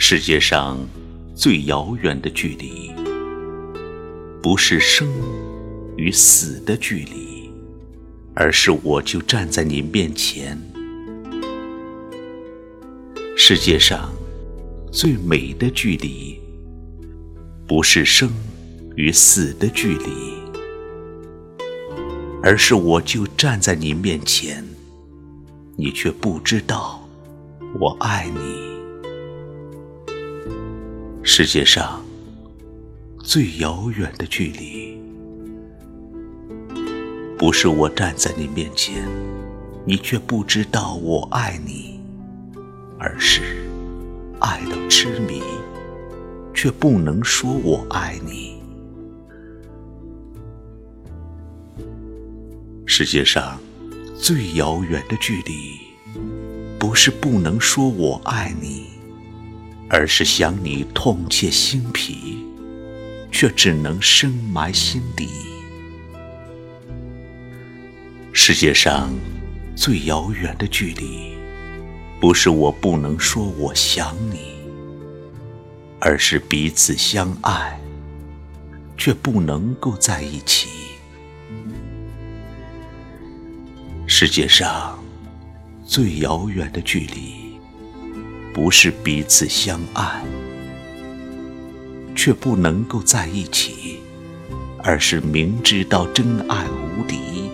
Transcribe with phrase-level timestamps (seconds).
[0.00, 0.78] 世界上
[1.34, 2.90] 最遥远的距离，
[4.42, 5.06] 不是生
[5.98, 7.50] 与死的距离，
[8.34, 10.58] 而是我就站在你面前。
[13.36, 14.10] 世界上
[14.90, 16.40] 最美的距离，
[17.68, 18.30] 不是生
[18.96, 20.06] 与死的距离，
[22.42, 24.64] 而是我就站在你面前，
[25.76, 27.06] 你却不知道
[27.78, 28.68] 我爱你。
[31.22, 32.02] 世界上
[33.22, 34.98] 最遥远的距离，
[37.36, 39.06] 不是我站在你面前，
[39.84, 42.00] 你却不知道我爱你，
[42.98, 43.42] 而是
[44.40, 45.42] 爱到痴迷，
[46.60, 48.60] 却不能说我爱你。
[52.84, 53.60] 世界上
[54.18, 55.78] 最遥远的距离，
[56.76, 58.86] 不是不能说我爱你。
[59.88, 62.44] 而是想你痛切心脾，
[63.30, 65.28] 却只能深埋心底。
[68.32, 69.14] 世界上
[69.76, 71.36] 最遥远的距离，
[72.20, 74.57] 不是我不能说我想你，
[76.00, 77.80] 而是彼此相爱，
[78.96, 80.68] 却不能够在一起。
[84.06, 84.98] 世界上
[85.84, 87.48] 最遥远的距离。
[88.54, 90.20] 不是彼此相爱，
[92.16, 94.00] 却不能够在一起，
[94.82, 97.52] 而是明知道真爱无敌，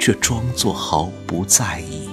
[0.00, 2.08] 却装作毫不在意。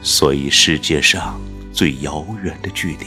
[0.00, 1.40] 所以，世界上
[1.72, 3.06] 最遥远的距离，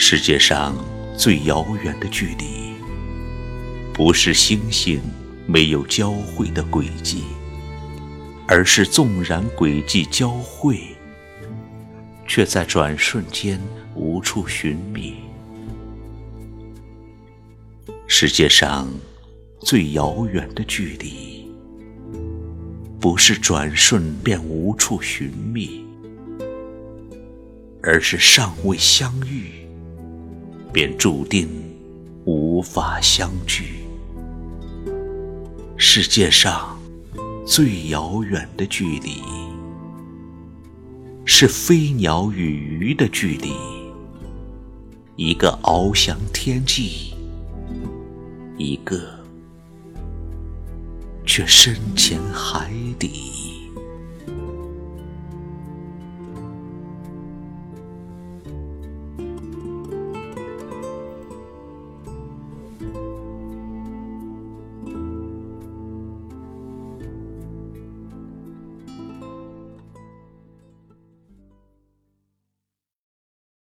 [0.00, 0.74] 世界上
[1.16, 2.72] 最遥远的距离，
[3.92, 5.00] 不是星星
[5.44, 7.24] 没有交汇的轨迹，
[8.46, 10.78] 而是纵然轨迹交汇。
[12.28, 13.58] 却在转瞬间
[13.94, 15.14] 无处寻觅。
[18.06, 18.86] 世界上
[19.60, 21.50] 最遥远的距离，
[23.00, 25.82] 不是转瞬便无处寻觅，
[27.82, 29.57] 而是尚未相遇，
[30.72, 31.48] 便注定
[32.24, 33.84] 无法相聚。
[35.76, 36.78] 世界上
[37.46, 39.22] 最遥远的距离。
[41.30, 43.52] 是飞鸟与鱼的距离，
[45.14, 47.14] 一个翱翔天际，
[48.56, 48.98] 一个
[51.26, 53.27] 却深潜海底。